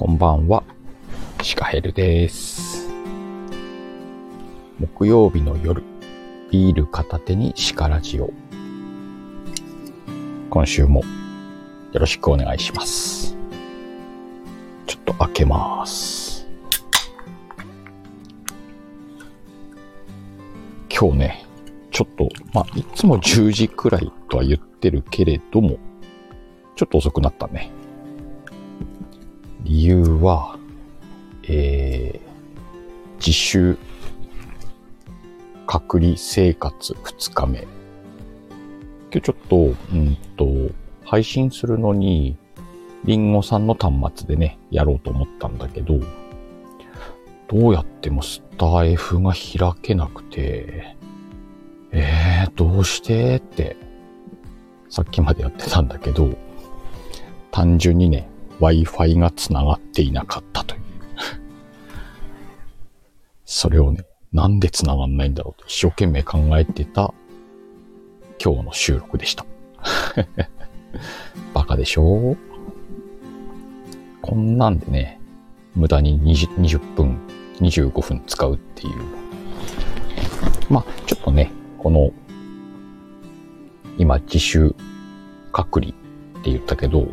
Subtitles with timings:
[0.00, 0.64] こんばんは、
[1.42, 2.88] シカヘルです。
[4.78, 5.82] 木曜日の夜、
[6.50, 8.32] ビール片手にシカラジオ。
[10.48, 11.02] 今週も
[11.92, 13.36] よろしくお願いします。
[14.86, 16.48] ちょっと開けます。
[20.88, 21.44] 今日ね、
[21.90, 25.76] ちょっと、まあ、いつも10時くらいとは言ってるけれども、
[26.74, 27.70] ちょっと遅くなったね。
[29.70, 30.58] 理由は、
[31.44, 33.78] えー、自習、
[35.64, 37.60] 隔離生活2日目。
[37.60, 37.68] 今
[39.12, 39.56] 日ちょっと、
[39.92, 42.36] うんと、配信するのに、
[43.04, 46.00] リンゴさんの端末でね、やろうと思ったんだけど、
[47.46, 50.96] どうやってもスタイフが開けなくて、
[51.92, 53.36] えー、どうして？
[53.36, 53.76] って、
[54.88, 56.36] さっきまでやってたんだけど、
[57.52, 58.29] 単純にね、
[58.60, 60.80] Wi-Fi が繋がっていなかったという。
[63.44, 67.12] それをね、なんで繋がんないんだろうと一生懸命考えてた
[68.42, 69.44] 今日の収録でした。
[71.54, 72.36] バカでしょ？
[74.22, 75.20] こんなんでね、
[75.74, 77.18] 無駄に 20, 20分、
[77.60, 78.94] 25分使うっていう。
[80.68, 82.10] まあ、ちょっとね、この、
[83.98, 84.74] 今自主
[85.52, 85.94] 隔離っ
[86.42, 87.08] て言ったけど、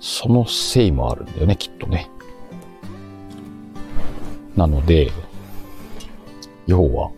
[0.00, 2.10] そのせいもあるんだよね、きっとね。
[4.56, 5.10] なので、
[6.66, 7.10] 要は、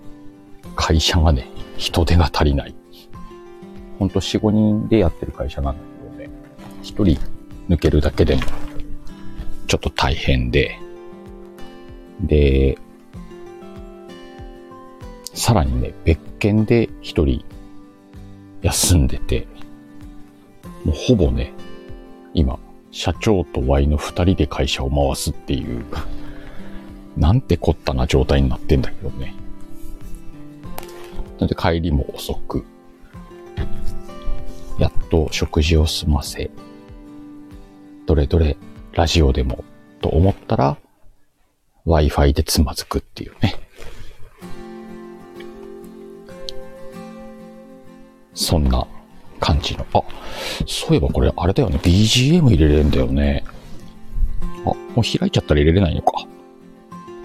[0.76, 2.74] 会社がね、人手が足りない。
[3.98, 5.80] ほんと4、5人でやってる会社なんだ
[6.16, 6.30] けどね、
[6.82, 7.20] 1人
[7.68, 8.42] 抜けるだけでも、
[9.66, 10.78] ちょっと大変で、
[12.20, 12.78] で、
[15.34, 17.44] さらにね、別件で1人
[18.62, 19.46] 休んでて、
[20.84, 21.52] もうほぼね、
[22.34, 22.58] 今、
[22.90, 25.84] 社長と Y の二人で会社を回すっていう、
[27.16, 29.34] なんて凝ったな状態になってんだけどね。
[31.38, 32.64] なので帰りも遅く、
[34.78, 36.50] やっと食事を済ませ、
[38.06, 38.56] どれどれ
[38.92, 39.64] ラジオでも
[40.00, 40.76] と思ったら、
[41.86, 43.54] Wi-Fi でつまずくっていうね。
[48.34, 48.86] そんな
[49.40, 49.86] 感じの。
[49.92, 50.02] あ、
[50.66, 51.78] そういえばこれあれだよね。
[51.82, 53.44] BGM 入れれるんだよね。
[54.64, 56.26] あ、もう開いちゃったら入れれないのか。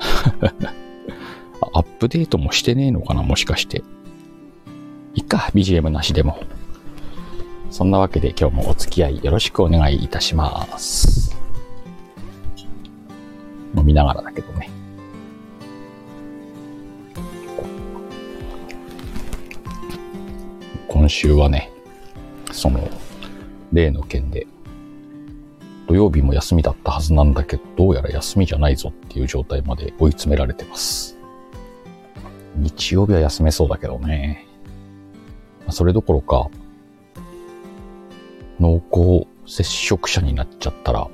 [1.73, 3.83] アップデートもしてねえのかなもしかして。
[5.13, 6.39] いっか、BGM なしでも。
[7.69, 11.35] そんなわけで今日もお付き合いよろしくお願いいたします。
[13.75, 14.69] 飲みながらだけどね。
[20.87, 21.74] 今週はね、
[22.55, 22.89] その、
[23.73, 24.47] 例の件で、
[25.87, 31.17] 土曜日も休みだったはずなんだけど、どうやら休みじゃないぞっていう状態まで追い詰められてます。
[32.55, 34.47] 日曜日は休めそうだけどね。
[35.69, 36.49] それどころか、
[38.59, 41.07] 濃厚接触者になっちゃったら、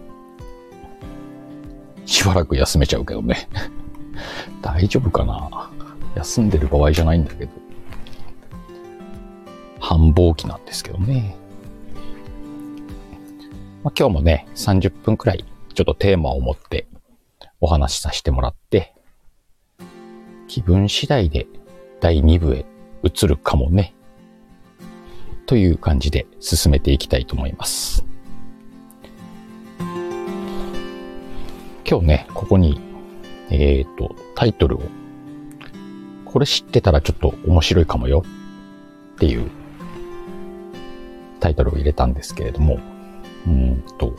[2.05, 3.49] しばらく休めちゃうけどね。
[4.61, 5.71] 大丈夫かな？
[6.15, 7.51] 休んでる場合じゃないんだけど。
[9.91, 11.35] 繁忙期なんですけどね。
[13.83, 15.43] まあ、今日もね、30分くらい
[15.73, 16.87] ちょっとテーマを持って
[17.59, 18.93] お話しさせてもらって、
[20.47, 21.45] 気分次第で
[21.99, 22.65] 第2部へ
[23.03, 23.93] 移るかもね。
[25.45, 28.05] という感じで進めていきたいと思います。
[31.85, 32.79] 今日ね、ここに、
[33.49, 34.83] えっ、と、タイトルを、
[36.23, 38.23] これ知ってたらちょっと面白いかもよ
[39.15, 39.51] っていう
[41.41, 42.79] タイトルを入れたんですけれども、
[43.45, 44.15] うんと、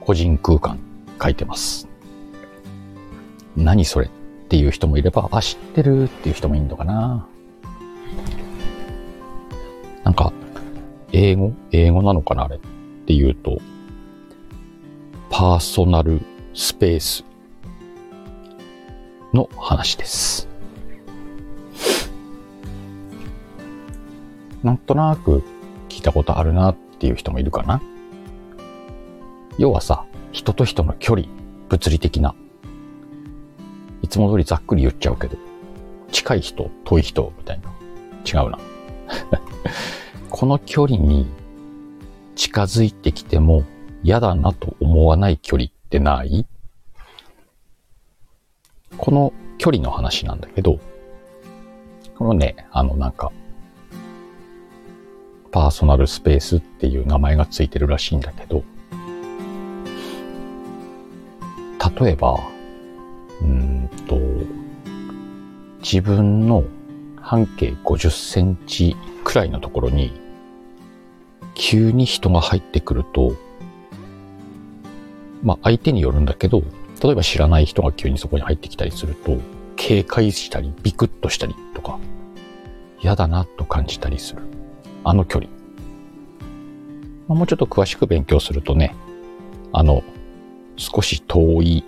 [0.00, 0.78] 個人空間
[1.20, 1.88] 書いてます。
[3.56, 4.08] 何それっ
[4.48, 7.26] ていう人もいれば、あ、知ってるっていう人もいるのかな。
[10.04, 10.32] なんか、
[11.12, 11.52] 英語？
[11.72, 12.60] 英語なのかなあれっ
[13.06, 13.58] ていうと、
[15.30, 16.20] パーソナル
[16.54, 17.24] スペース
[19.32, 20.48] の話です。
[24.62, 25.42] なんとなく
[26.06, 27.82] たことあるなっていう人もいるかな。
[29.58, 31.28] 要はさ、人と人の距離、
[31.68, 32.34] 物理的な。
[34.02, 35.36] いつも通りざっくり言っちゃうけど、
[36.12, 37.70] 近い人、遠い人、みたいな。
[38.24, 38.58] 違うな。
[40.30, 41.26] この距離に
[42.34, 43.64] 近づいてきても
[44.02, 46.46] 嫌だなと思わない距離ってない？
[48.96, 50.78] この距離の話なんだけど、
[52.16, 53.32] このね、あのなんか、
[55.50, 58.64] パーソナルスペースっていう名前がついてるらしいんだけど、
[62.00, 62.38] 例えば、
[63.40, 64.18] うんと、
[65.80, 66.64] 自分の
[67.20, 70.12] 半径50センチくらいのところに、
[71.54, 73.34] 急に人が入ってくると、
[75.42, 76.62] まあ相手によるんだけど、
[77.02, 79.38] 例えば知らない人が急にそこに入ってきたりすると、
[79.76, 81.98] 警戒したり、ビクッとしたりとか、
[83.00, 84.42] 嫌だなと感じたりする。
[85.06, 85.48] あの距離。
[87.28, 88.92] もうちょっと詳しく勉強するとね、
[89.72, 90.02] あの、
[90.76, 91.84] 少し遠い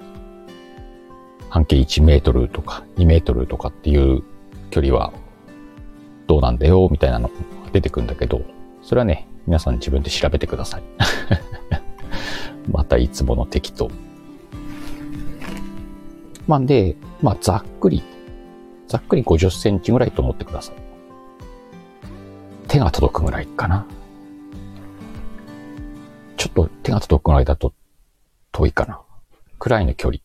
[1.50, 4.22] 半径1メートルとか2メートルとかっていう
[4.70, 5.12] 距離は
[6.28, 7.34] どうなんだよみたいなのが
[7.72, 8.40] 出てくるんだけど、
[8.82, 10.82] それはね、皆さん自分で調べてください。
[12.70, 13.90] またいつもの適当。
[16.46, 18.00] まあで、まあざっくり、
[18.86, 20.87] ざっくり50センチぐらいと思ってください。
[22.68, 23.86] 手が届くぐらいかな。
[26.36, 27.72] ちょっと手が届くぐらいだと
[28.52, 29.00] 遠いかな。
[29.58, 30.20] くらいの距離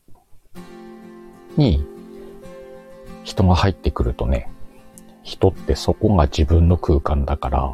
[1.57, 1.83] に
[3.23, 4.49] 人が入ってくるとね、
[5.23, 7.73] 人ってそこが自分の空間だから、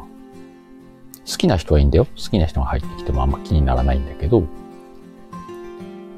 [1.26, 2.06] 好きな人はいいんだよ。
[2.16, 4.44] 好きな人が入ってきてもあんま気にならないんだけど、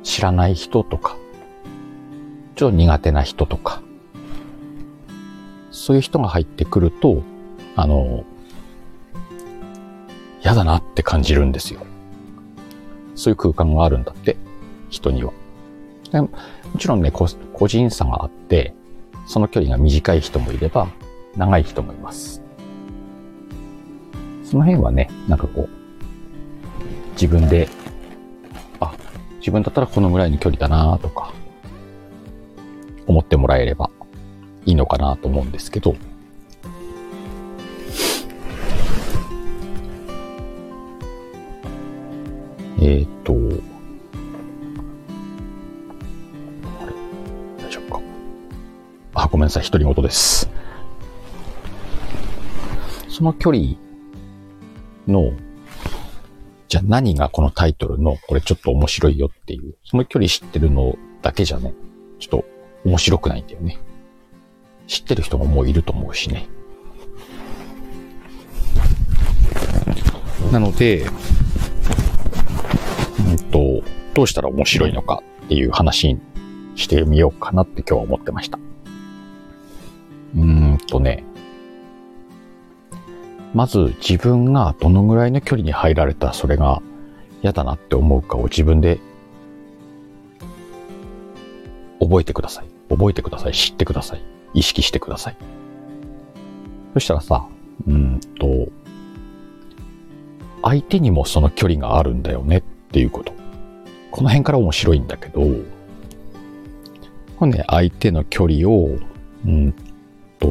[0.02, 1.16] 知らない人とか、
[2.54, 3.82] ちょっと苦手な人とか、
[5.70, 7.22] そういう人が入ってくると、
[7.76, 8.24] あの、
[10.42, 11.80] 嫌だなって感じるんですよ。
[13.14, 14.36] そういう空間があるんだって、
[14.90, 15.32] 人には。
[16.12, 16.28] も
[16.78, 17.26] ちろんね、個
[17.68, 18.74] 人差があって、
[19.26, 20.88] その距離が短い人もいれば、
[21.36, 22.42] 長い人もいます。
[24.44, 25.68] その辺はね、なんかこう、
[27.12, 27.68] 自分で、
[28.80, 28.94] あ、
[29.38, 31.32] 自分だったらこのぐらいの距離だなとか、
[33.06, 33.90] 思ってもらえれば
[34.66, 35.94] いいのかなと思うんですけど、
[42.84, 43.32] えっ、ー、と、
[46.80, 46.92] あれ
[47.64, 48.02] 大丈夫か。
[49.14, 50.50] あ、ごめんなさい、独り言です。
[53.08, 53.76] その距離
[55.06, 55.32] の、
[56.66, 61.74] じゃあ何がこのタイトルの、これちょっと面白いよっていう、その距離知ってるのだけじゃね、
[62.18, 62.44] ちょっと
[62.84, 63.78] 面白くないんだよね。
[64.88, 66.48] 知ってる人ももういると思うしね。
[70.50, 71.06] なので、
[73.18, 73.82] うんと、
[74.14, 76.20] どうしたら面白いのかっていう話に
[76.76, 78.58] してみようかなって今日は思ってました。
[80.34, 81.24] うーんとね、
[83.54, 86.82] まず自分がどのぐらいの距離に入られたらそれが
[87.42, 88.98] 嫌だなって思うかを自分で
[92.00, 92.66] 覚えてください。
[92.88, 93.52] 覚えてください。
[93.52, 94.22] 知ってください。
[94.54, 95.36] 意識してください。
[96.94, 97.46] そしたらさ、
[97.86, 98.68] うんと、
[100.62, 103.32] 相手にもその距離があるんだよねっていうこと。
[104.10, 105.40] この辺から面白いんだけど、
[107.36, 108.98] これね、相手の距離を、
[109.46, 109.74] うん
[110.38, 110.48] と、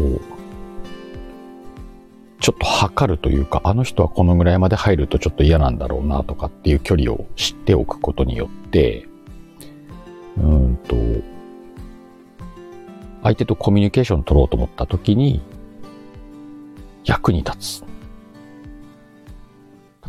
[2.39, 9.07] ちょっと測るというか、あの人はこのぐらいまで入るとちょっと嫌なんだろうなとかっていう距離を知っておくことによって、
[10.37, 10.95] うんと、
[13.21, 15.41] 相手とコミュニケーション取ろうと思った時に
[17.05, 17.90] 役に立つ。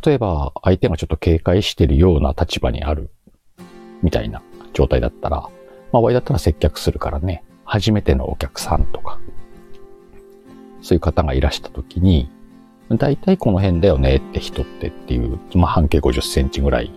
[0.04, 3.10] 例えば、相手がちょっと警戒してるような立場にある
[4.02, 4.42] みたいな
[4.72, 5.48] 状態だったら、
[5.92, 9.20] まあ、場合だったら接客するからね、初めてのお客さんとか、
[10.80, 12.28] そういう方がいらした時に、
[12.90, 16.90] だいたいこの辺だよねって人ってっていう、まあ、半径50センチぐらい。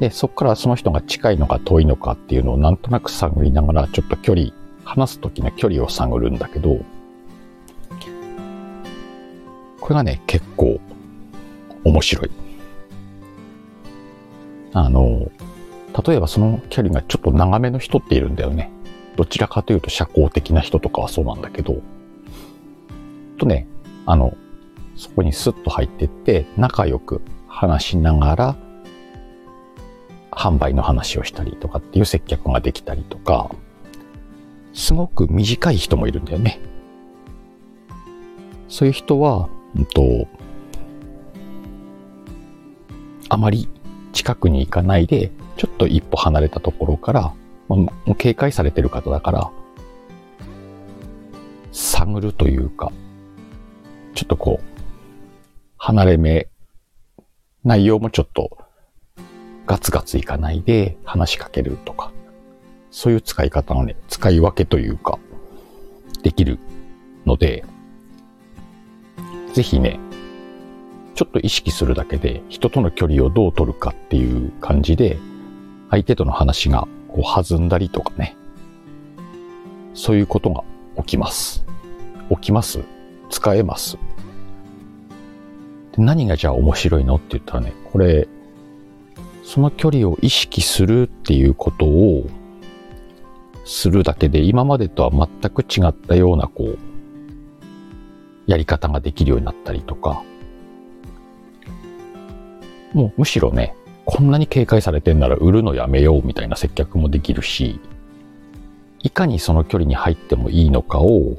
[0.00, 4.52] で、そこからその人が近いのか遠いのかっていうのをなんとなく探りながら、ちょっと距離、
[4.84, 6.78] 話す時の距離を探るんだけど、
[9.80, 10.80] これがね、結構
[11.84, 12.30] 面白い。
[14.72, 15.30] あの、
[16.06, 18.70] 例えばその距離がちょっと長めの人っているんだよね。
[19.16, 21.80] どちらかというと社交的な人とかはそうなんだけど、
[23.38, 23.68] とね、
[24.06, 24.36] あの、
[24.96, 28.56] そこにスッと入ってって、仲良く話しながら、
[30.32, 33.50] 販売の話をしたりとかっていう接客ができたりとか、
[34.72, 36.60] すごく短い人もいるんだよね。
[38.68, 40.26] そういう人は、うんと、
[43.34, 43.68] あまり
[44.12, 47.34] 近くに行かないで、ちょっと一歩離れたところから、
[47.68, 49.50] まあ、もう警戒されてる方だから、
[51.72, 52.92] 探るというか、
[54.14, 54.64] ちょっとこう、
[55.78, 56.46] 離れ目、
[57.64, 58.56] 内容もちょっと
[59.66, 62.12] ガツガツいかないで話しかけるとか、
[62.92, 65.18] そういう使い方がね、使い分けというか、
[66.22, 66.60] できる
[67.26, 67.64] ので、
[69.54, 69.98] ぜひね、
[71.14, 75.18] ちょっと意識するだけで人との距離をどう取るかっていう感じで、
[75.90, 78.36] 相手との話がこう弾んだりとかね。
[79.94, 80.64] そういうことが
[80.96, 81.64] 起きます。
[82.30, 82.80] 起きます
[83.30, 83.98] 使えます
[85.92, 88.26] で何がじゃあ面白いのって言ったらね、これ、
[89.44, 92.26] その距離を意識するっていうことを
[93.64, 96.78] するだけで今までとは全く違ったようなこう、
[98.46, 100.24] やり方ができるようになったりとか、
[102.94, 103.74] もうむしろね、
[104.04, 107.80] こんなに警戒されてんなら売るのやめようみたいな接客もできるし、
[109.02, 111.36] いかにその距離に入ってもいいのかを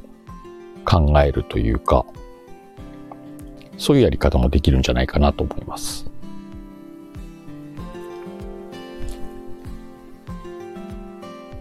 [0.85, 2.05] 考えるというか、
[3.77, 6.05] そういうやり方もできるんじゃないかなと思います。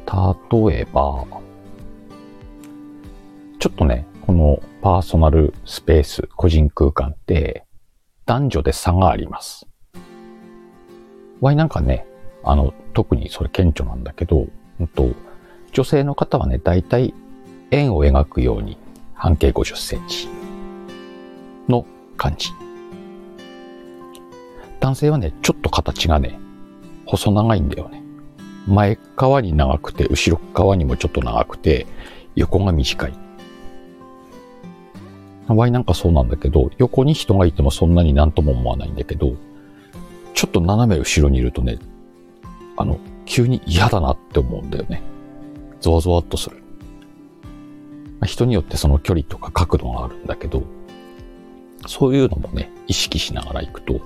[0.06, 1.24] 例えば、
[3.58, 7.64] ちょっとね、このパーソナルスペース、個人空間って
[8.26, 9.66] 男女で差があります。
[11.44, 12.06] ワイなんかね、
[12.42, 14.46] あの、特にそれ顕著なんだけど、
[14.80, 15.10] うんと、
[15.72, 17.12] 女性の方はね、だいたい
[17.70, 18.78] 円を描くように
[19.12, 20.26] 半径50センチ
[21.68, 21.84] の
[22.16, 22.48] 感じ。
[24.80, 26.38] 男性はね、ちょっと形がね、
[27.04, 28.02] 細長いんだよね。
[28.66, 31.86] 前側に長くて、後ろ側にもちょっと長くて、
[32.36, 33.12] 横が短い。
[35.48, 39.34] ワイなんかそうなんだけど、横に人がいてもそんなになんとも思わないんだけど、
[40.34, 41.78] ちょっと斜め後ろにいるとね、
[42.76, 45.02] あの、急に嫌だなって思うんだよね。
[45.80, 46.56] ゾワゾワっとする。
[48.20, 50.64] まあ人によってその距離とか角度があるんだけど、
[51.86, 54.00] そういうのもね、意識しながら行くと、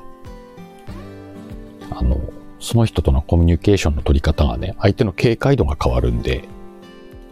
[1.91, 2.21] あの、
[2.61, 6.49] その人とのコミュニケーションの取り方がね、相手の警戒度が変わるんで、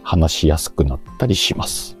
[0.03, 1.97] 話しやすくなったりします。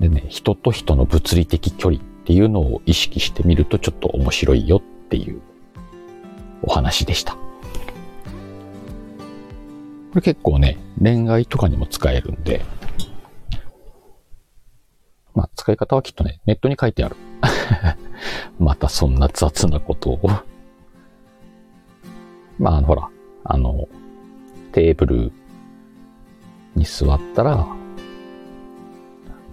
[0.00, 5.40] でね、人と人の物理的距離っっていうのを意識してみるとちょっと面白いよっていう
[6.60, 7.34] お話でした。
[7.34, 7.38] こ
[10.16, 12.64] れ結構ね、恋愛とかにも使えるんで、
[15.36, 17.16] まあ使い方はきっとね、ネットに書いてある。
[18.58, 20.20] またそんな雑なことを。
[22.58, 23.08] まあ、あのほら、
[23.44, 23.86] あの、
[24.72, 25.32] テーブル
[26.74, 27.68] に座ったら、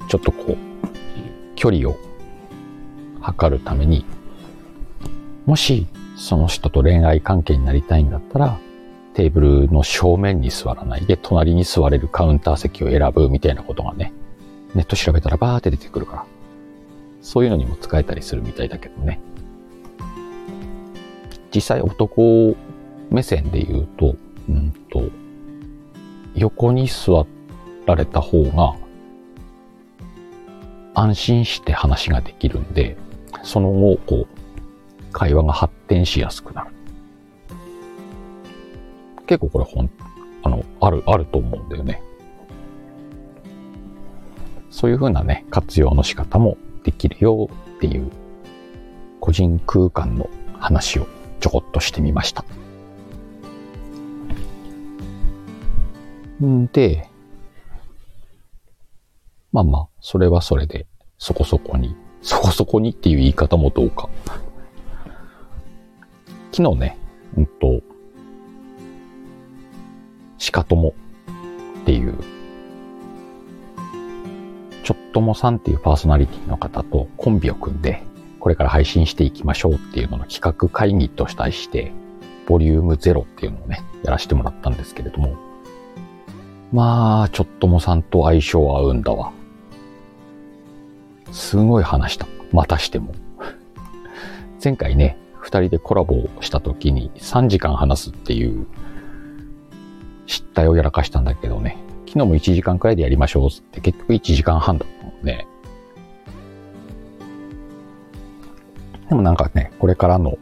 [0.08, 0.58] ちょっとこう、
[1.56, 1.96] 距離を
[3.24, 4.06] 測るために、
[5.46, 8.60] もしその人と恋愛関係になりたいんだったら、
[9.13, 14.13] テーブルの正面に座らないで、隣に座れるカウンター席を選ぶみたいなことがね、
[14.75, 16.25] ネット調べたらバーって出てくるから、
[17.22, 19.20] そういうのにも使えたりするみたいだけどね。
[21.53, 22.56] 実際男
[23.12, 24.15] 目線で言うと、
[24.50, 25.03] うんと、
[26.36, 27.25] 横に座
[27.86, 28.75] られた方が
[30.96, 32.98] 安心して話ができるんで、
[33.43, 36.71] その後、こう、会話が発展しやすくなる。
[39.27, 39.89] 結構これほん、
[40.43, 42.01] あの、ある、あると思うんだよね。
[44.69, 48.09] そういう風なね、活用の仕方もできるよっていう、
[49.19, 51.07] 個人空間の話を
[51.39, 52.43] ちょこっとしてみました。
[56.43, 57.09] んで、
[59.51, 64.10] まあまあ、それはそれで、そこそこに、そこそこにっていう言い方もどうか。
[66.51, 66.98] 昨日ね、
[67.38, 67.82] うんと、
[70.38, 70.94] しかとも
[71.82, 72.15] っていう、
[74.84, 78.03] ちょっともさんっていうパーソナリティの方とコンビを組んで、
[78.39, 81.92] これから配信していきましょうっていうのの企画会議と題して、
[82.48, 85.36] ボリューム0っていうのをね、やらせてもらったんですけれども、
[86.72, 89.32] まあ、ちょっともさんと相性合うんだわ。
[91.33, 92.27] すごい話した。
[92.51, 93.13] またしても。
[94.63, 98.65] 前回ね、二人でコラボをした時に3時間話すっていう
[100.25, 105.47] 失態をやらかしたんだけどね、昨日も1時間くらいでやりましょうって結局1時間半だったので、
[109.09, 110.37] でもなんかね、これからの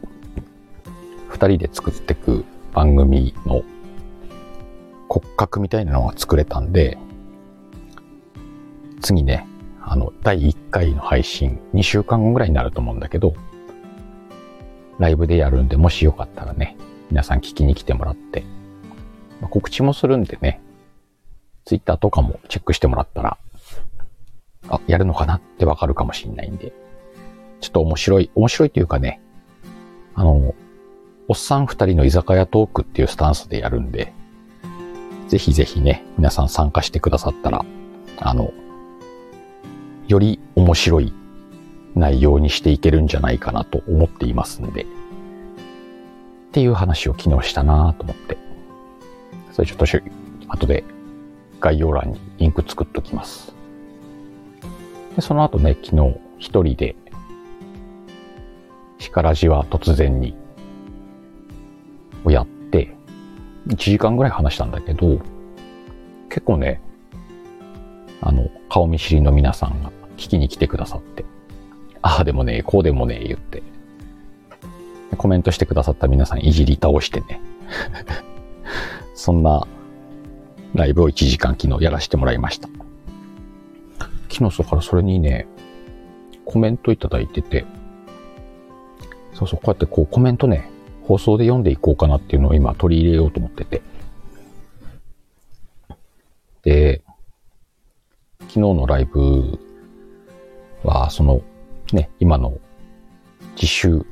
[1.28, 3.62] 二人で作っていく番組の
[5.08, 6.98] 骨格みたいなのが作れたんで、
[9.00, 9.48] 次ね、
[9.84, 13.34] あの、第1回の配信、2週間後ぐらいになると思うんだけど、
[14.98, 16.76] ライブでやるんで、もしよかったらね、
[17.10, 18.42] 皆さん聞きに来てもらって、
[19.40, 20.60] まあ、告知もするんでね、
[21.64, 23.38] ツイッターとかもチェックしてもらったら、
[24.68, 26.72] あ、やるのかなってわかるかもしれないんで、
[27.60, 29.20] ちょっと面白い、面白いというかね、
[30.14, 30.54] あの、
[31.28, 34.12] おっさん二人の居酒屋トークっていうスタンスでやるんで、
[35.28, 37.64] ぜひぜひね、皆さん参加してくださったら、
[38.18, 38.52] あの、
[40.12, 41.14] より面白い
[41.94, 44.86] 内容にしていけるんじゃないかなと思っていますんで、っ
[46.52, 48.36] ていう話を昨日したなと思って。
[49.52, 49.86] それちょっと、
[50.48, 50.84] 後で
[51.60, 53.54] 概要欄にリンク作っときます。
[55.16, 56.94] で、その後ね、昨日一人で、
[58.98, 60.36] 力じは突然に、
[62.24, 62.94] をやって、
[63.68, 65.20] 1時間ぐらい話したんだけど、
[66.28, 66.82] 結構ね、
[68.20, 69.90] あの、顔見知りの皆さんが
[70.22, 71.24] 聞きに来てくださって、
[72.00, 73.62] ああでもね、こうでもね、言って、
[75.16, 77.40] コメントしてくださった皆さんいじり倒してね。
[79.14, 79.66] そんな
[80.74, 82.68] ライブを1時間昨日やらせてもらいました。
[84.30, 85.46] 昨日そからそれにね、
[86.44, 87.64] コメントいただいてて、
[89.34, 90.70] そうそう、こうやってこうコメントね、
[91.02, 93.82] 放送で読んでいこうかなっていうのを今取り入れようと思ってて。
[96.62, 97.02] で、
[98.40, 99.58] 昨日のライブ
[100.84, 101.42] は、その
[101.92, 102.58] ね、今の
[103.54, 104.06] 自主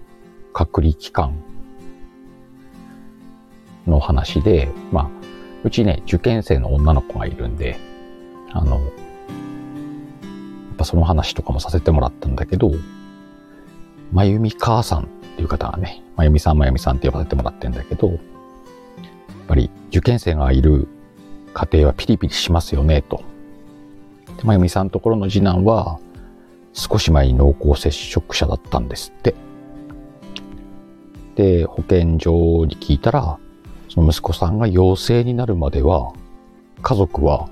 [0.53, 1.35] 隔離期間
[3.87, 5.11] の話で、まあ、
[5.65, 7.77] うちね、受験生の女の子がいるんで、
[8.53, 12.73] あの、やっぱその話とかもさせてもらったんだけど、
[14.13, 18.19] まゆみ母さんっていう方がね、まゆみさんまゆみさんって呼ばせてもらってんだけど、やっ
[19.47, 20.89] ぱり受験生がいる
[21.55, 23.23] 家庭はピリピリしますよね、と。
[24.37, 25.99] でまゆみさんのところの次男は、
[26.73, 29.35] 少し前に濃厚接触者だったんですって。
[31.35, 33.39] で、保健所に聞いたら、
[33.89, 36.13] その息子さんが陽性になるまでは、
[36.83, 37.49] 家族は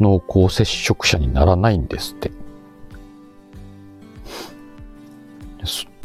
[0.00, 2.30] 濃厚接触者にならないんですって。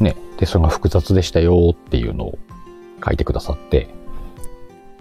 [0.02, 0.16] ね。
[0.36, 2.38] で、それが複雑でしたよっていうのを
[3.04, 3.88] 書いてくださって、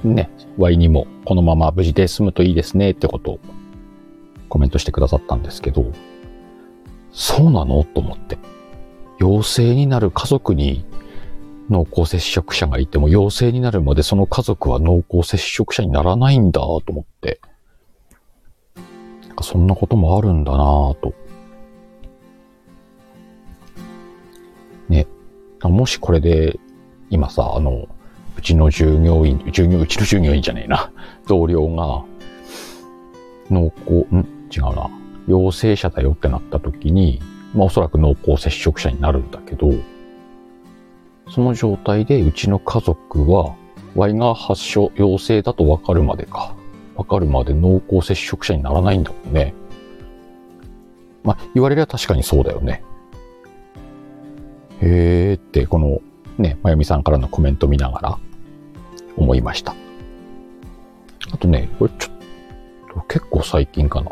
[0.03, 3.39] ね、Y にもこのまま無事で済むといいですねってことを
[4.49, 5.91] コメントしてくださったんですけど、
[7.11, 7.83] そうなの？
[7.83, 8.37] と思って。
[9.19, 10.85] 陽性になる家族に
[11.69, 17.39] 濃厚接触者がいても陽性になるまでその家族は濃厚接触者にならないんだと思って。
[19.43, 21.15] そんなこともあるんだなぁと。
[24.87, 25.07] ね。
[25.63, 26.59] もしこれで、
[27.09, 27.87] 今さ、あの、
[28.37, 30.91] うちの従業員、従業、うちの従業員じゃねえな。
[31.27, 32.03] 同僚が、
[33.49, 34.27] 濃厚、ん？
[34.55, 34.89] 違うな。
[35.27, 37.21] 陽性者だよってなった時に、
[37.53, 39.73] まあおそらく濃厚接触者になるんだけど、
[41.29, 43.55] その状態でうちの家族は、
[43.95, 46.55] Y が発症、陽性だとわかるまでか。
[46.95, 49.53] わかるまで濃厚接触者にならないんだもんね。
[51.23, 52.83] まあ、言われりゃ確かにそうだよね。
[54.81, 56.01] へーって、この
[56.37, 58.19] ね、まゆみさんからのコメント見ながら
[59.15, 59.75] 思いました。
[61.31, 64.11] あとね、これちょっと結構最近かな。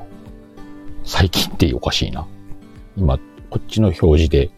[1.09, 2.27] 最近っておかしいな。
[2.95, 3.17] 今、
[3.49, 4.51] こっちの表示で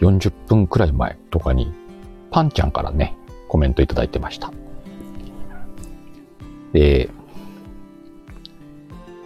[0.00, 1.70] 40分くらい前とかに、
[2.30, 3.14] パンちゃんからね、
[3.46, 4.50] コメントいただいてました。
[6.72, 7.10] で、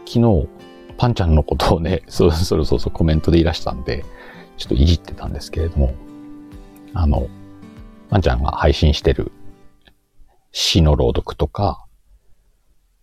[0.04, 0.48] 昨日、
[0.98, 4.04] パンちゃんのことをね、 そうそうそうそうコメントでいらしたんで、
[4.56, 5.94] ちょっといじってたんですけれども、
[6.92, 7.28] あの、
[8.08, 9.30] パンちゃんが配信してる
[10.50, 11.86] 詩の朗読とか、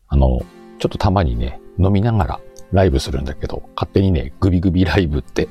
[0.09, 0.41] あの、
[0.77, 2.39] ちょっとたまにね、飲みながら
[2.71, 5.47] ライブするんだけど、勝手にね、グビグビライブって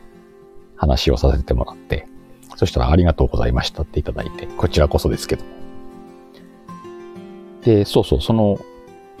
[0.76, 2.06] 話をさせてもらって、
[2.56, 5.44] そしたらありがとうございましたっていただいて、こちらこそですけど。
[7.62, 8.60] で、そうそう、その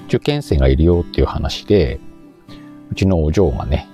[0.06, 1.98] 受験生がいるよっていう話で、
[2.90, 3.88] うちのお嬢がね、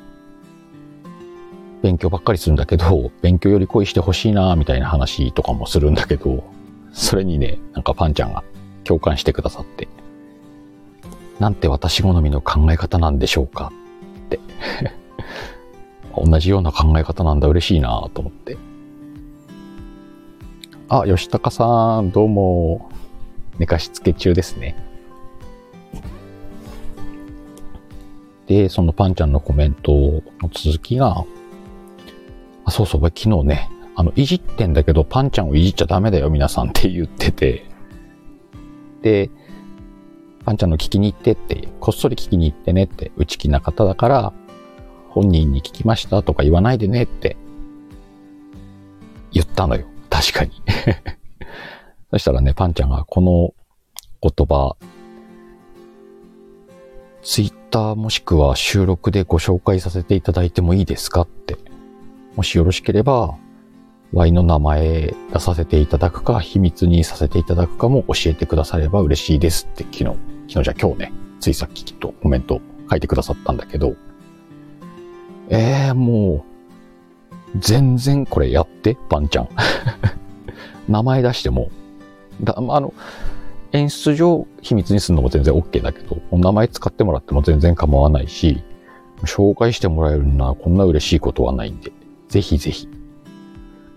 [1.82, 6.44] 勉強ばっかりするんだけど、勉強より恋してほしいなみたいな話とかもするんだけど、
[6.92, 8.44] それにね、なんかパンちゃんが
[8.84, 9.88] 共感してくださって、
[11.38, 13.72] なんて私好みの考え方なんでしょうか？
[14.26, 14.40] って
[16.16, 18.56] 同じような考え方なんだ、嬉しいなと思って。
[20.88, 22.90] あ、吉高さん、どうも。
[23.58, 24.76] 寝かしつけ中ですね。
[28.46, 31.24] で、そのパンちゃんのコメントの続きが、
[32.64, 37.64] あ、そうそう、昨日ね、あの、いじってんだけど、パンちゃんをいじっちゃダメだよ、皆さんって言ってて。
[39.02, 39.30] で、
[40.44, 44.32] パンちゃんの聞きに行ってって、こっそり聞きに行ってねって、内気な方だから、
[45.08, 47.36] 本人に聞きましたとか言わないでねって
[49.30, 49.86] 言ったのよ。
[50.08, 50.50] 確かに
[52.10, 53.54] そしたらね、パンちゃんがこの
[54.22, 54.76] 言葉、
[57.22, 61.56] ツイッターもしくは収録でご紹介させていただいてもいいですかって。
[62.36, 63.34] もしよろしければ、
[64.12, 73.96] Y の名前出させていただくか、秘密にさせていただくかも教えてくだされば嬉しいですって昨日、昨日じゃ今日ね、ついさっききっとコメント書いてくださったんだけど、
[75.48, 76.44] えー、も
[77.54, 79.48] う、全然これやって、パンちゃん。
[80.88, 81.70] 名前出しても、
[82.42, 82.94] だあの、
[83.72, 88.62] 演出上秘密にするのも全然 OK だけど、名前使ってもらっても全然構わないし、
[89.24, 91.92] 紹介してもらえるのはこんな嬉しいことはないんで、
[92.28, 92.88] ぜひぜひ。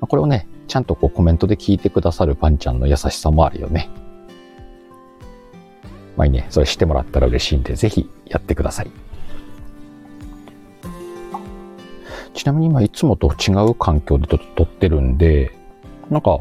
[0.01, 3.89] これをね、ちゃんとこうコメントで聞いてくださるパンちゃんの優しさもあるよね。
[6.15, 8.91] まあいいね、それしてもらったら嬉しいんで、ぜひやってください。
[12.33, 15.53] ちなみに今いつもと違う環境で撮ってるんで、
[16.09, 16.39] なんか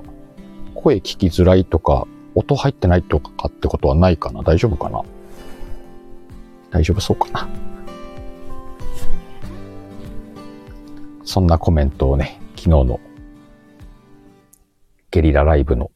[0.75, 4.43] 声聞きづらいとか、音入ってないとかってことはないかな？
[4.43, 5.03] 大丈夫かな？
[6.71, 7.49] 大丈夫そうかな？
[11.25, 13.01] そんなコメントをね、昨日の
[15.11, 15.91] ゲリラライブの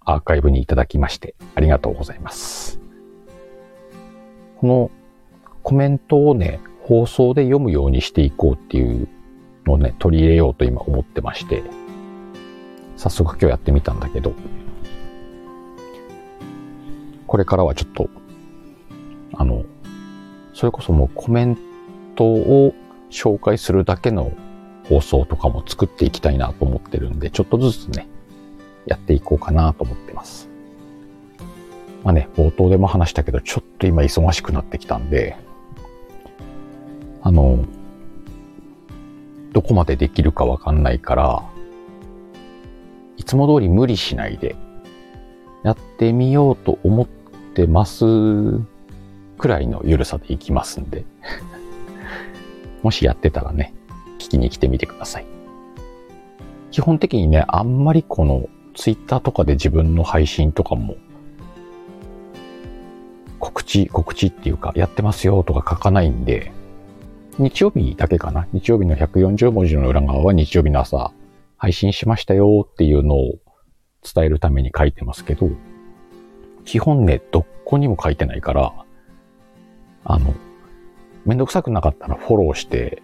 [0.00, 2.83] アーカイブにいただきましてありがとうございます。
[4.64, 4.90] この
[5.62, 9.08] コメントをね、放送で読むようにしていこうっていう
[9.66, 11.62] のをね、取り入れようと今思ってまして、
[12.96, 14.32] 早速今日やってみたんだけど、
[17.26, 18.08] これからはちょっと、
[19.34, 19.66] あの、
[20.54, 21.58] それこそもうコメン
[22.16, 22.74] トを
[23.10, 24.32] 紹介するだけの
[24.88, 28.08] 放送とかも作っていきたいなと思ってるんで、ちょっとずつね、
[28.86, 30.53] やっていこうかなと思ってます。
[32.04, 35.36] まあね、冒頭でも話したけど、ちょっと今忙しくなってきたんで、
[37.22, 37.64] あの、
[39.52, 41.42] どこまでできるかわかんないから、
[43.16, 44.54] いつも通り無理しないで、
[45.62, 48.04] やってみようと思ってます
[49.38, 51.06] くらいのゆるさでいきますんで
[52.82, 53.72] もしやってたらね、
[54.18, 55.26] 聞きに来てみてください。
[56.70, 60.96] 基本的にね、あんまりこのツイッターとかで自分の配信とかも
[63.44, 66.50] 告知、告知っていうか、やってますよとか書かないんで、
[67.38, 68.48] 日曜日だけかな？
[68.54, 71.12] 日曜日の140文字の裏側は日曜日の朝
[71.58, 73.34] 配信しましたよっていうのを
[74.02, 75.50] 伝えるために書いてますけど、
[76.64, 78.72] 基本ね、どこにも書いてないから、
[80.04, 80.34] あの、
[81.26, 83.02] めんどくさくなかったらフォローして、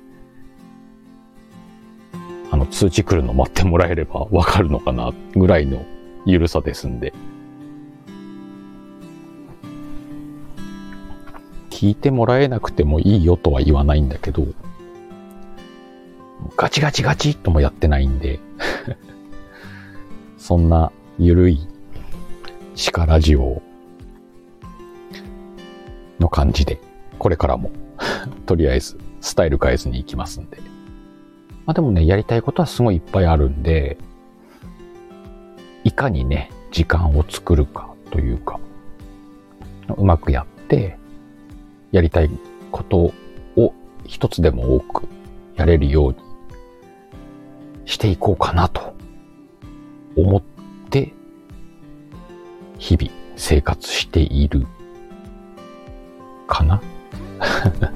[2.51, 5.85] あの、通知来るの待ってもらえればわかるのかなぐらいの
[6.25, 7.13] ゆるさですんで。
[11.81, 14.47] 聞いてもらえなくてもいいよとは言わないんだけど、
[16.55, 18.39] ガチガチガチともやってないんで
[20.37, 21.67] そんなゆるい
[22.93, 23.63] 鹿ラジオ
[26.19, 26.79] の感じで、
[27.19, 27.71] これからも
[28.45, 30.59] とりあえずスタイル変えずに行きますんで。
[31.65, 33.97] まあでもね、やりたいことはすごいいっぱいあるんで、
[35.85, 38.61] いかにね、時間を作るかというか、
[39.97, 41.00] うまくやって、
[41.93, 42.31] やりたい
[42.71, 43.13] こと
[43.57, 43.75] を
[44.07, 45.09] 一つでも多く
[45.57, 46.17] やれるように
[47.85, 48.95] していこうかなと
[50.17, 50.43] 思っ
[50.91, 51.13] て
[52.79, 54.67] 日々生活している
[56.47, 56.83] かな？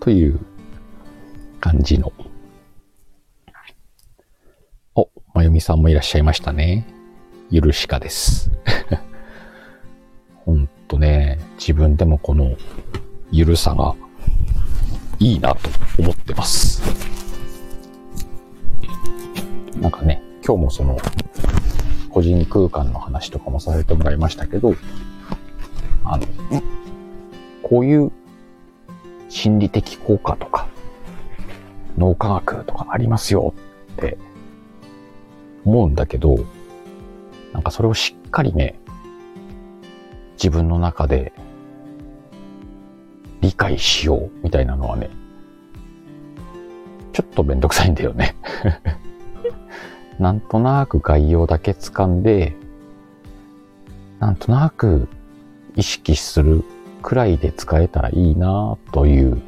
[0.00, 0.38] という
[1.60, 2.12] 感じの。
[4.94, 6.86] お、まゆみさんもいらっしゃいましたね。
[7.50, 8.50] ゆるしかです。
[10.44, 12.56] ほんとね、自分でもこの
[13.30, 13.94] ゆるさが
[15.20, 16.82] いいなと思ってます。
[19.80, 20.96] なんかね、今日もその
[22.08, 24.74] 個人空間の話とかもさせてもらいましたけど、
[26.04, 26.26] あの、
[27.62, 28.10] こういう
[29.28, 30.66] 心理的効果とか、
[31.98, 33.54] 脳科学とかありますよ
[33.92, 34.16] って
[35.64, 36.38] 思うんだけど、
[37.52, 38.78] なんかそれをしっかりね、
[40.38, 41.32] 自分の中で
[43.40, 45.10] 理解しようみたいなのはね、
[47.12, 48.36] ちょっとめんどくさいんだよね。
[50.20, 52.54] なんとなく概要だけ掴んで、
[54.20, 55.08] なんとなく
[55.74, 56.64] 意識する
[57.02, 59.40] くらいで使えたらいいなという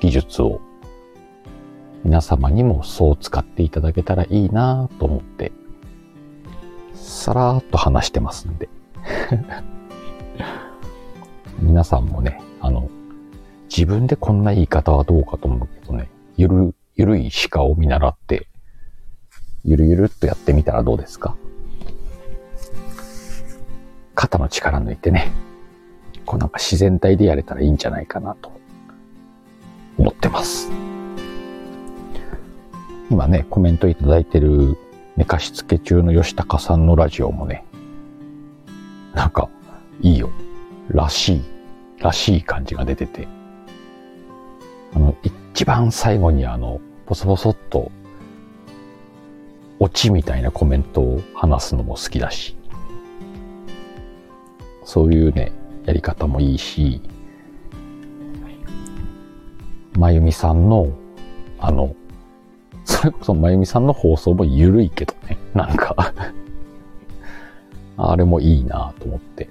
[0.00, 0.60] 技術を
[2.04, 5.50] 皆様にもそう使っていただけたらいいなと思って、
[6.94, 8.68] さらーっと話してますんで。
[11.58, 12.88] 皆さんもね、あの、
[13.68, 18.48] 自分でこんな言い方はどうかと思うけどね、ゆる、ゆるい鹿を見習って、
[19.64, 21.36] ゆるゆるっとやってみたらどうですか？
[24.14, 25.32] 肩の力抜いてね、
[26.24, 28.52] こうなんか自然体でやれたらいいんじゃないかなと
[29.98, 30.70] 思ってます。
[33.10, 34.78] 今ね、コメントいただいてる
[35.16, 37.64] 寝かしつけ中の吉高さんのラジオもね、
[39.14, 39.48] なんか
[40.00, 40.30] いいよ。
[40.88, 41.42] らしい、
[41.98, 43.28] らしい感じが出てて、
[44.94, 47.90] あの、一番最後にあの、ボソボソっと
[49.78, 52.56] オチみたいなコメントを話すのも好きだし、
[54.84, 55.52] そういうね、
[55.84, 57.02] やり方もいいし、
[59.98, 60.88] まゆみさんの、
[61.58, 61.94] あの、
[62.84, 66.12] それこそまゆみさんの放送も緩いけどね、なんか。
[67.98, 69.48] あれもいいなと思って。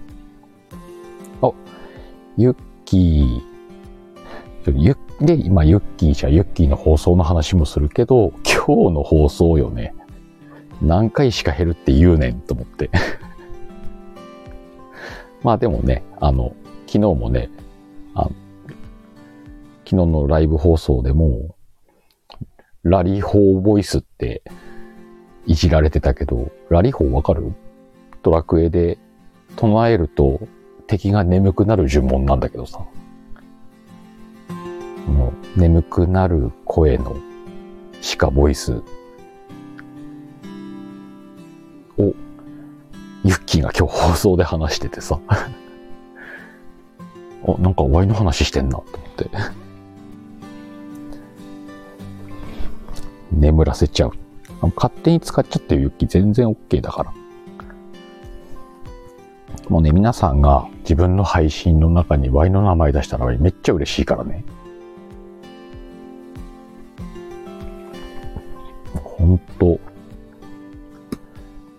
[2.38, 9.94] ユッキー、ユッ、で、今ユッキーじゃユッキーの放送の話もするけど、今日の放送よね。
[10.82, 12.90] 何回しか減るって言うねんと思って。
[15.44, 16.54] まあでもね、あの、
[16.88, 17.50] 昨日もね、
[18.16, 18.30] あ
[19.86, 21.56] 昨日のライブ放送でも、
[22.84, 24.44] ラリホーボイスって
[25.46, 27.54] いじられてたけど、ラリホーわかる？
[28.24, 28.98] ドラクエで
[29.56, 30.42] 唱えると
[30.88, 32.80] 敵が眠くなる呪文なんだけどさ。
[35.08, 37.16] もう眠くなる声の
[38.02, 38.82] シカボイス
[41.98, 42.14] を
[43.24, 45.20] ユッキーが今日放送で話しててさ。
[45.28, 45.50] あ、
[47.60, 49.30] なんかワイの話してんなと思って。
[53.32, 54.12] 眠らせちゃう。
[54.76, 57.14] 勝手に使っちゃってるユッキー全然 OK だから。
[59.70, 64.46] もうね、皆さんが自分の配信の中に Y の名前出したらめっちゃ嬉しいからね。
[68.94, 69.80] ほんと、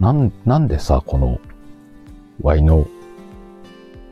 [0.01, 1.41] なん、なんでさ、この、
[2.43, 2.87] Y の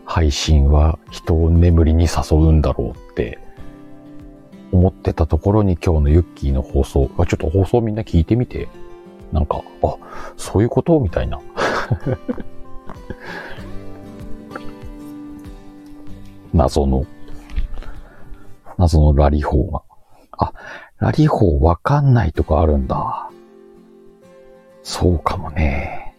[0.05, 3.39] 配信は人を眠りに誘うんだろうって
[4.73, 8.69] 思ってたところに今日のユッキーの放送、ちょっと放送みんな聞いてみて。
[9.33, 9.97] なんか、あ、
[10.37, 11.01] そういうこと？
[11.01, 11.41] みたいな。
[16.55, 17.05] 謎の、
[18.79, 19.83] 謎のラリ法が。
[20.39, 20.53] あ、
[20.99, 23.29] ラリ法わかんないとかあるんだ。
[24.85, 26.15] そうかもね。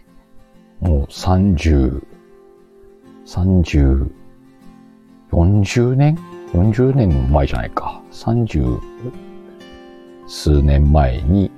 [0.81, 2.03] もう30、
[3.25, 4.11] 30、
[5.31, 6.17] 40年
[6.53, 8.01] ?40 年前じゃないか。
[8.11, 8.81] 30
[10.27, 11.49] 数年前に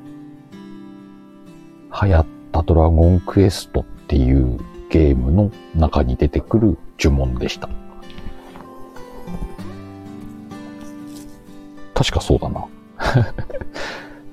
[2.01, 4.59] 流行ったドラゴンクエストっていう
[4.89, 7.69] ゲームの中に出てくる呪文でした。
[11.97, 12.63] 確かそうだな。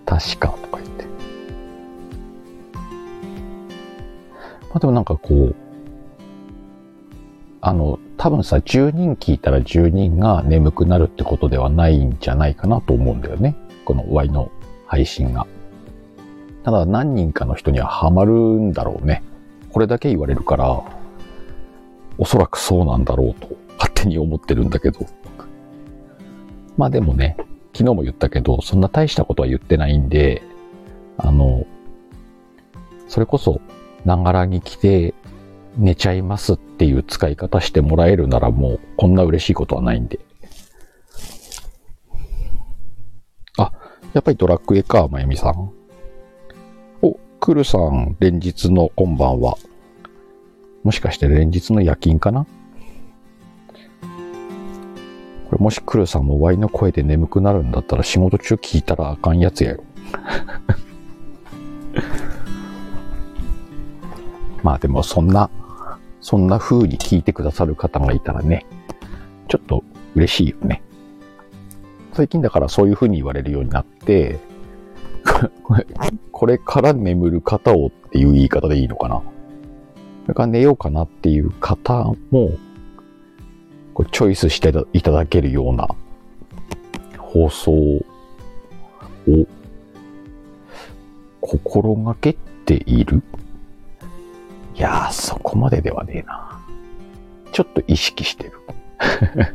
[0.05, 1.05] 確かとか言って。
[4.65, 5.55] まあでもなんかこう、
[7.63, 13.57] あの、多分さ、10人聞いたら10人が眠くなるってことではないんじゃないかなと思うんだよね。
[13.87, 14.51] この Y の
[14.87, 15.47] 配信が。
[16.65, 19.23] ただ何人かの人にはハマるんだろうね。
[19.73, 20.83] これだけ言われるから、
[22.19, 25.07] おそらくそうなんだろうと勝手に思ってるんだけど。
[26.77, 27.39] まあでもね、
[27.75, 30.43] 昨日も言ったけど、そんな大したことは言ってないんで、
[31.19, 31.67] あの、
[33.09, 33.61] それこそ、
[34.05, 35.15] ながらに来て
[35.77, 40.21] 寝ちゃいますっていう使い方してもらえるならもうこんな嬉しいことはないんで。
[43.59, 43.73] あ、
[44.13, 45.73] やっぱりドラクエか、まゆみさん。
[47.03, 49.57] お、クルさん、連日のこんばんは。
[50.85, 52.47] もしかして連日の夜勤かな？
[55.49, 59.85] これもしクルさんもワイの声で眠くなるんだったら仕事中聞いたらあかんやつやよ。
[64.63, 65.51] まあでもそんな、
[66.21, 68.65] そんな風に聞いてくださる方がいたらね、
[69.49, 70.83] ちょっと嬉しいよね。
[72.15, 74.39] 最近だからそういう風に言われるようになって、
[76.33, 79.17] これから眠る方をっていう言い方でいいのかな。
[79.17, 79.23] こ
[80.29, 82.53] れから寝ようかなっていう方も、
[83.95, 85.89] これチョイスしていただけるような
[87.17, 88.03] 放送を
[91.41, 93.23] 心がけている？
[94.75, 96.61] いやー、そこまでではねえな。
[97.53, 98.53] ちょっと意識してる。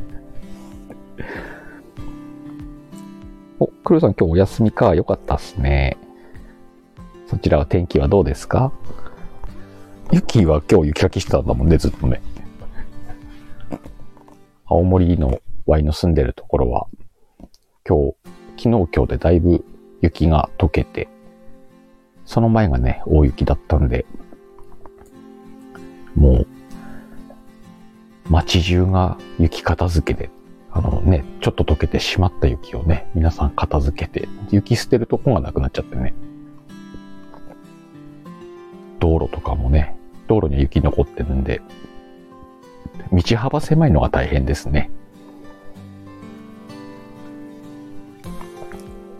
[3.60, 4.94] お、クルさん今日お休みか？
[4.94, 5.98] よかったっすね。
[7.26, 8.72] そちらは天気はどうですか？
[10.12, 12.22] 雪は今日雪かきしてたんだもんね、ずっとね。
[14.72, 16.86] 青森のワイの住んでるところは、
[17.84, 18.14] 今日、
[18.56, 19.64] 昨日今日でだいぶ
[20.00, 21.08] 雪が溶けて、
[22.24, 24.06] その前がね、大雪だったんで、
[26.14, 26.46] もう、
[28.28, 30.30] 街中が雪片付けで、
[30.70, 36.14] あのね、ちょっと溶けてしまった雪をね、皆さん片付けて、雪捨てるとこがなくなっちゃってね。
[39.00, 39.96] 道路とかもね、
[40.28, 41.60] 道路に雪残ってるんで、
[43.12, 44.90] 道幅狭いのが大変ですね。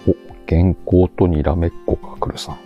[0.06, 0.14] お、
[0.48, 2.58] 原稿とにらめっこか、くるさん。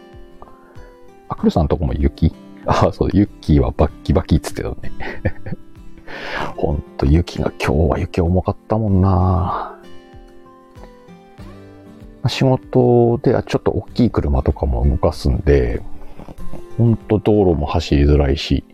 [1.44, 4.76] プルさんとこも雪あ、そう、ユッキーはバッキバキっつってたね。
[6.56, 9.78] ほんと、雪が今日は雪重かったもんな
[12.28, 15.82] 仕事ではちょっと大きい車とかも動かすんで、
[16.78, 18.64] ほんと道路も走りづらいし、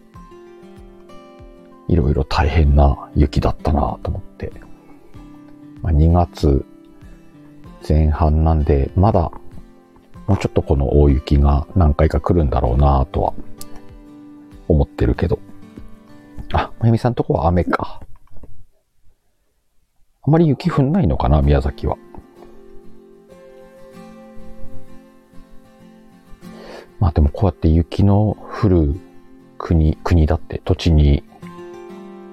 [1.90, 4.52] いろいろ大変な雪だったなと思って。
[5.82, 6.64] まあ、2月
[7.86, 9.32] 前半なんで、まだ
[10.28, 13.34] もうちょっとこの大雪が何回か来るんだろうなとは
[14.68, 15.40] 思ってるけど。
[16.52, 18.00] あ、まゆみさんとこは雨か。
[20.22, 21.96] あまり雪降んないのかな、宮崎は。
[27.00, 28.94] まあでもこうやって雪の降る
[29.58, 31.24] 国、国だって土地に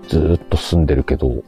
[0.07, 1.43] ずっと住んでるけど、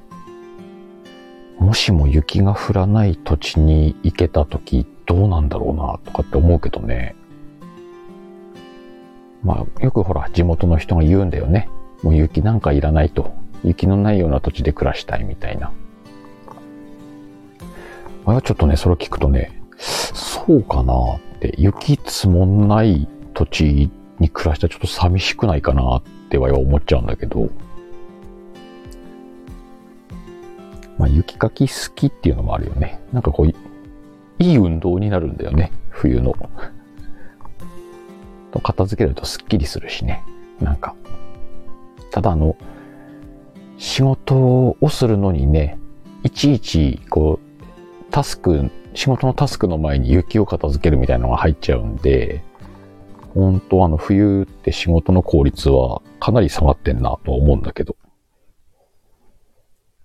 [1.60, 7.16] もしも雪が降らない土地に行けた時どうなんだろうなとかって思うけどね。
[9.44, 11.70] まあよくほら地元の人が言うんだよね。
[12.04, 13.34] もう雪なんかいらないと。
[13.64, 15.72] 雪のないような土地で暮らしたいみたいな。
[18.26, 27.50] あれはちょっとね、それを聞くとね、そうかなって、雪積もんない土地に暮らしたらちょっと寂しくないかなっては思っちゃうんだけど、
[31.00, 33.00] まあ、雪かき好きっていうのもあるよね。
[33.14, 33.56] なんかこう、い
[34.54, 36.36] い運動になるんだよね、冬の。
[38.52, 40.22] と片付けるとスッキリするしね。
[40.60, 40.94] なんか。
[42.12, 42.58] ただあの、
[43.78, 45.80] 仕事をするのにね、
[46.24, 52.44] いちいち、こう、タスク、仕事のタスクの前に雪を片付けるみたいなのが入っちゃうんで、
[53.34, 57.96] 本当あの冬って仕事の効率はかなり下がってんなと思うんだけど。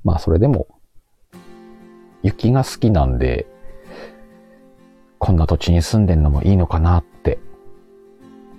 [0.04, 0.68] まあそれでも
[2.24, 3.46] 雪が好きなんで、
[5.18, 7.38] こんな土地に住んでんのもいいのかなって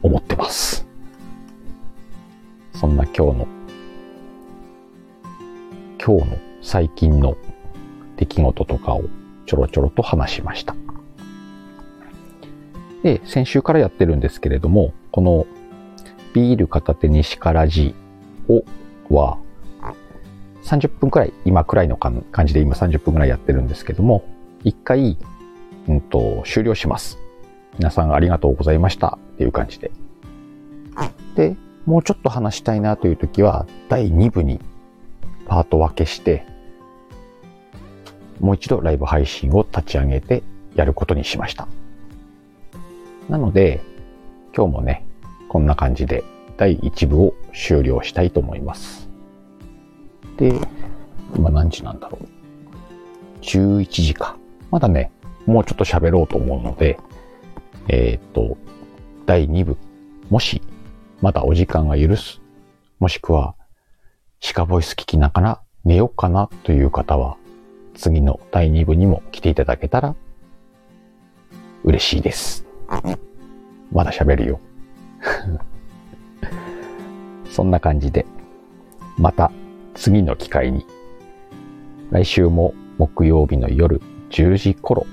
[0.03, 0.87] 思ってます。
[2.75, 3.47] そんな今日の、
[5.99, 7.35] 今日の最近の
[8.17, 9.05] 出来事とかを
[9.47, 10.75] ちょろちょろと話しました。
[13.01, 15.47] で、先週からやってるんですけれども、この
[16.35, 17.95] ビール片手にしからじ
[18.47, 18.63] を
[19.09, 19.39] は、
[20.65, 24.25] 30分くらい、今くらいの感じで今30分くらいやってるんですけども、
[24.63, 25.17] 一回、
[25.87, 27.19] うんと、終了します。
[27.77, 29.91] 皆さんありがとうございましたっていう感じで。
[31.35, 34.59] で、もうちょっと話したいなという時は、第2部に
[35.45, 36.47] パート分けして、
[38.39, 40.41] もう一度ライブ配信を立ち上げて
[40.73, 41.67] やることにしました。
[43.29, 43.81] なので、
[44.55, 45.05] 今日もね、
[45.47, 46.23] こんな感じで
[46.57, 49.04] 第1部を終了したいと思います。
[50.37, 50.53] で、
[51.35, 52.27] 今何時なんだろう。
[53.41, 54.37] 11時か。
[54.71, 55.11] まだね、
[55.45, 56.97] もうちょっと喋ろうと思うので、
[57.87, 58.57] えっ、と、
[59.25, 59.77] 第2部、
[60.29, 60.61] もし、
[61.21, 62.41] まだお時間が許す、
[62.99, 63.55] もしくは、
[64.39, 67.37] シカボイス聞きながら寝ようかなという方は、
[67.93, 70.15] 次の第2部にも来ていただけたら、
[71.83, 72.65] 嬉しいです。
[73.91, 74.59] まだ喋るよ。
[77.49, 78.25] そんな感じで、
[79.17, 79.51] また
[79.95, 80.85] 次の機会に、
[82.11, 85.07] 来週も木曜日の夜10時頃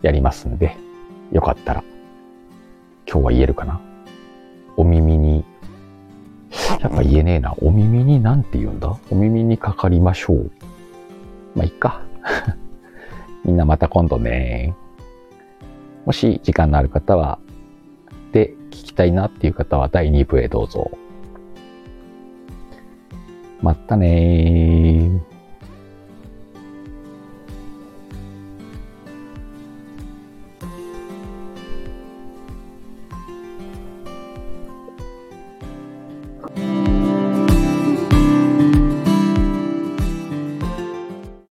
[0.00, 0.76] やりますんで、
[1.32, 1.84] よかったら、
[3.06, 3.80] 今日は言えるかな？
[4.76, 5.44] お耳に、
[6.80, 7.54] やっぱ言えねえな。
[7.58, 8.96] お耳になんて言うんだ？
[9.10, 10.50] お耳にかかりましょう。
[11.54, 12.02] まあ、いっか。
[13.44, 14.74] みんなまた今度ね。
[16.04, 17.38] もし時間のある方は、
[18.32, 20.90] で聞きたいなっていう方は第2部へどうぞ。
[23.62, 25.35] まったねー。